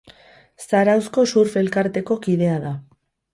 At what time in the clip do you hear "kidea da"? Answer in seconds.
2.25-2.73